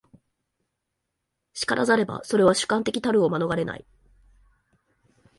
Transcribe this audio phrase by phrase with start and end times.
[1.53, 3.85] 然らざれば、それは主観的たるを免れない。